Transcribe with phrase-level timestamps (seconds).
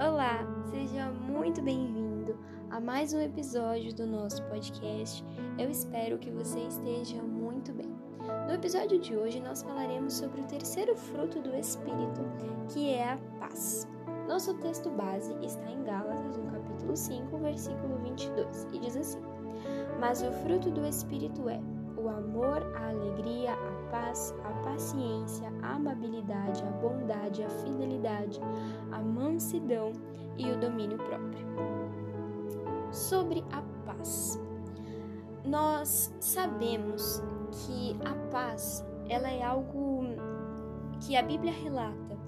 [0.00, 2.34] Olá, seja muito bem-vindo
[2.70, 5.22] a mais um episódio do nosso podcast.
[5.58, 7.94] Eu espero que você esteja muito bem.
[8.46, 12.22] No episódio de hoje, nós falaremos sobre o terceiro fruto do Espírito,
[12.72, 13.86] que é a paz.
[14.26, 19.20] Nosso texto base está em Gálatas, no capítulo 5, versículo 22, e diz assim:
[20.00, 21.60] Mas o fruto do Espírito é
[21.98, 24.34] o amor, a alegria, a paz,
[24.90, 28.40] paciência, a amabilidade, a bondade, a fidelidade,
[28.90, 29.92] a mansidão
[30.36, 31.46] e o domínio próprio.
[32.90, 34.40] Sobre a paz.
[35.44, 40.02] Nós sabemos que a paz, ela é algo
[41.00, 42.18] que a Bíblia relata,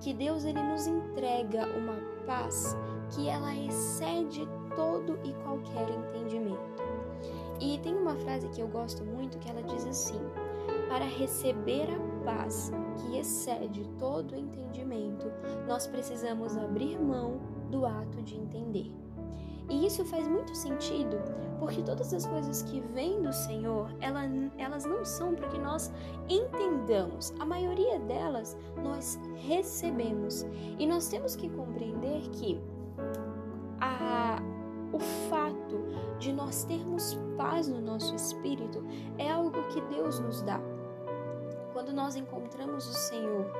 [0.00, 1.96] que Deus ele nos entrega uma
[2.26, 2.76] paz
[3.14, 4.46] que ela excede
[4.76, 6.80] todo e qualquer entendimento.
[7.60, 10.20] E tem uma frase que eu gosto muito que ela diz assim:
[10.90, 15.30] para receber a paz que excede todo entendimento,
[15.68, 17.40] nós precisamos abrir mão
[17.70, 18.92] do ato de entender.
[19.68, 21.16] E isso faz muito sentido,
[21.60, 24.22] porque todas as coisas que vêm do Senhor, ela,
[24.58, 25.92] elas não são para que nós
[26.28, 27.32] entendamos.
[27.38, 30.44] A maioria delas nós recebemos.
[30.76, 32.60] E nós temos que compreender que
[33.80, 34.42] a,
[34.92, 34.98] o
[35.30, 35.78] fato
[36.18, 38.84] de nós termos paz no nosso espírito
[39.18, 40.60] é algo que Deus nos dá.
[41.80, 43.50] Quando nós encontramos o Senhor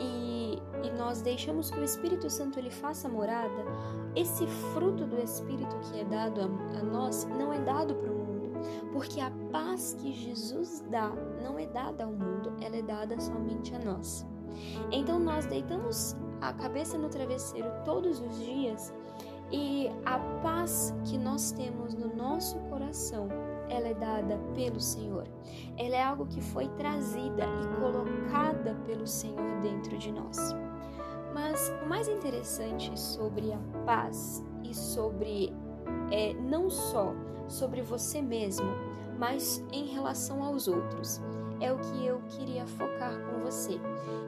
[0.00, 3.64] e, e nós deixamos que o Espírito Santo ele faça morada,
[4.16, 6.46] esse fruto do Espírito que é dado a,
[6.80, 8.50] a nós não é dado para o mundo,
[8.92, 13.72] porque a paz que Jesus dá não é dada ao mundo, ela é dada somente
[13.72, 14.26] a nós.
[14.90, 18.92] Então nós deitamos a cabeça no travesseiro todos os dias
[19.52, 23.28] e a paz que nós temos no nosso coração,
[23.68, 25.26] ela é dada pelo Senhor.
[25.76, 30.54] Ela é algo que foi trazida e colocada pelo Senhor dentro de nós.
[31.34, 35.52] Mas o mais interessante sobre a paz e sobre
[36.10, 37.12] é, não só
[37.48, 38.66] sobre você mesmo,
[39.18, 41.20] mas em relação aos outros,
[41.60, 43.78] é o que eu queria focar com você.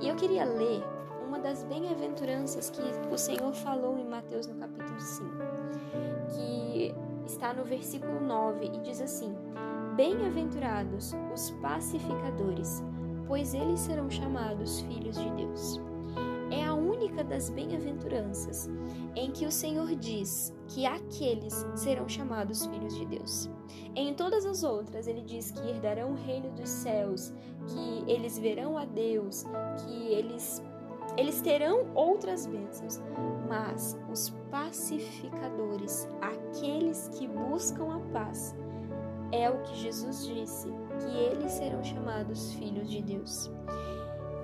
[0.00, 0.82] E eu queria ler
[1.30, 5.30] uma das bem-aventuranças que o Senhor falou em Mateus no capítulo 5,
[6.34, 6.92] que
[7.24, 9.32] está no versículo 9 e diz assim:
[9.94, 12.82] Bem-aventurados os pacificadores,
[13.28, 15.80] pois eles serão chamados filhos de Deus.
[16.50, 18.68] É a única das bem-aventuranças
[19.14, 23.48] em que o Senhor diz que aqueles serão chamados filhos de Deus.
[23.94, 27.32] Em todas as outras, ele diz que herdarão o reino dos céus,
[27.68, 29.44] que eles verão a Deus,
[29.84, 30.60] que eles
[31.16, 33.00] eles terão outras bênçãos,
[33.48, 38.56] mas os pacificadores, aqueles que buscam a paz,
[39.32, 40.68] é o que Jesus disse,
[41.00, 43.50] que eles serão chamados filhos de Deus.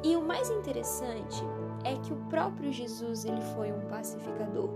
[0.03, 1.43] E o mais interessante
[1.85, 4.71] é que o próprio Jesus ele foi um pacificador.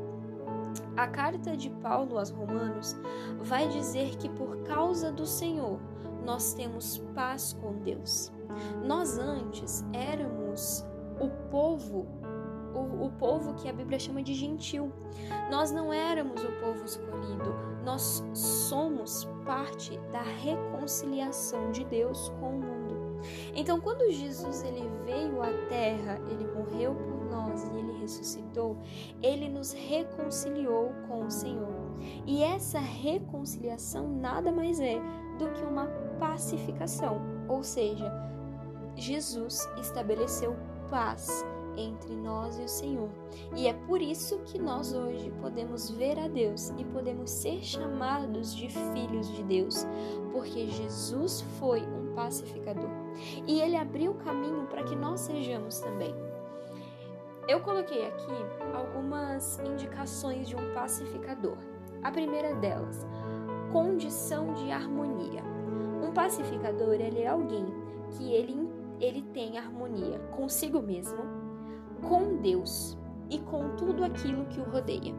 [0.96, 2.96] A carta de Paulo aos Romanos
[3.40, 5.78] vai dizer que por causa do Senhor
[6.24, 8.32] nós temos paz com Deus.
[8.84, 10.84] Nós antes éramos
[11.20, 12.06] o povo,
[12.74, 14.92] o, o povo que a Bíblia chama de gentil.
[15.50, 17.54] Nós não éramos o povo escolhido,
[17.84, 22.80] nós somos parte da reconciliação de Deus com o mundo.
[23.54, 28.78] Então, quando Jesus ele veio à terra, ele morreu por nós e ele ressuscitou,
[29.22, 31.90] ele nos reconciliou com o Senhor.
[32.26, 34.98] E essa reconciliação nada mais é
[35.38, 35.86] do que uma
[36.18, 38.10] pacificação, ou seja,
[38.96, 40.56] Jesus estabeleceu
[40.90, 41.44] paz
[41.76, 43.08] entre nós e o Senhor.
[43.56, 48.54] E é por isso que nós hoje podemos ver a Deus e podemos ser chamados
[48.54, 49.86] de filhos de Deus,
[50.32, 52.90] porque Jesus foi um pacificador
[53.46, 56.14] e ele abriu o caminho para que nós sejamos também.
[57.48, 58.32] Eu coloquei aqui
[58.74, 61.56] algumas indicações de um pacificador.
[62.02, 63.06] A primeira delas,
[63.72, 65.42] condição de harmonia.
[66.02, 67.66] Um pacificador ele é alguém
[68.10, 68.69] que ele
[69.00, 71.18] ele tem harmonia consigo mesmo,
[72.08, 72.96] com Deus
[73.28, 75.14] e com tudo aquilo que o rodeia.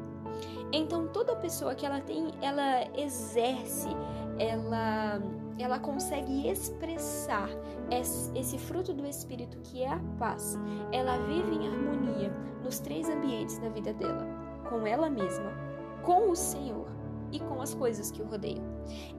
[0.71, 3.89] Então toda pessoa que ela tem, ela exerce,
[4.37, 5.21] ela
[5.59, 7.47] ela consegue expressar
[8.33, 10.57] esse fruto do espírito que é a paz.
[10.91, 12.31] Ela vive em harmonia
[12.63, 14.25] nos três ambientes da vida dela,
[14.67, 15.51] com ela mesma,
[16.01, 16.87] com o Senhor
[17.31, 18.63] e com as coisas que o rodeiam.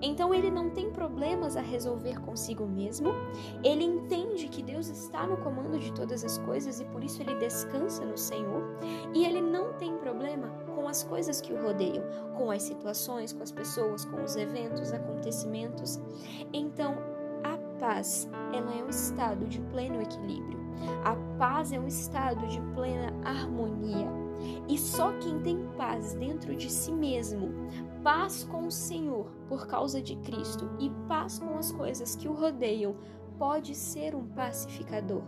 [0.01, 3.11] Então ele não tem problemas a resolver consigo mesmo,
[3.65, 7.35] ele entende que Deus está no comando de todas as coisas e por isso ele
[7.37, 8.63] descansa no Senhor,
[9.15, 12.05] e ele não tem problema com as coisas que o rodeiam,
[12.37, 16.01] com as situações, com as pessoas, com os eventos, acontecimentos.
[16.53, 16.97] Então,
[17.45, 20.61] a paz, ela é um estado de pleno equilíbrio.
[21.05, 24.09] A paz é um estado de plena harmonia.
[24.69, 27.51] E só quem tem paz dentro de si mesmo,
[28.03, 32.33] paz com o Senhor por causa de Cristo e paz com as coisas que o
[32.33, 32.97] rodeiam,
[33.43, 35.23] pode ser um pacificador.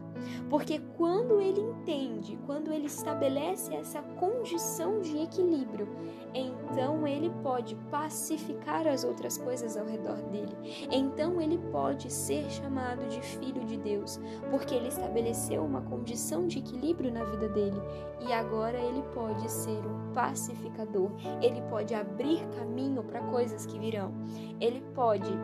[0.48, 5.88] Porque quando ele entende, quando ele estabelece essa condição de equilíbrio,
[6.32, 10.56] então ele pode pacificar as outras coisas ao redor dele.
[10.92, 16.60] Então ele pode ser chamado de filho de Deus, porque ele estabeleceu uma condição de
[16.60, 17.82] equilíbrio na vida dele.
[18.28, 21.10] E agora ele pode ser um pacificador.
[21.42, 24.14] Ele pode abrir caminho para coisas que virão.
[24.60, 25.36] Ele pode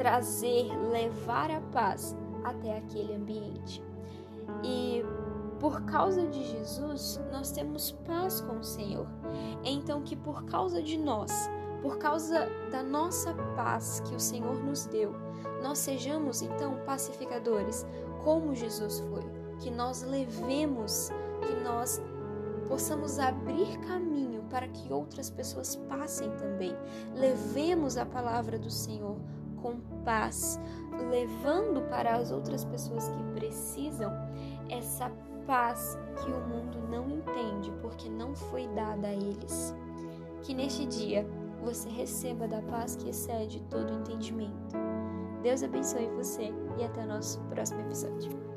[0.00, 3.84] trazer, levar a paz até aquele ambiente.
[4.64, 5.04] E
[5.58, 9.06] por causa de Jesus, nós temos paz com o Senhor.
[9.62, 11.50] Então, que por causa de nós,
[11.82, 15.14] por causa da nossa paz que o Senhor nos deu,
[15.62, 17.86] nós sejamos então pacificadores,
[18.24, 19.22] como Jesus foi.
[19.58, 21.10] Que nós levemos,
[21.42, 22.00] que nós
[22.66, 26.74] possamos abrir caminho para que outras pessoas passem também.
[27.14, 29.18] Levemos a palavra do Senhor
[29.62, 30.60] com paz,
[31.10, 34.12] levando para as outras pessoas que precisam
[34.68, 35.10] essa
[35.46, 39.74] paz que o mundo não entende porque não foi dada a eles.
[40.42, 41.26] Que neste dia
[41.62, 44.76] você receba da paz que excede todo entendimento.
[45.42, 48.49] Deus abençoe você e até o nosso próximo episódio.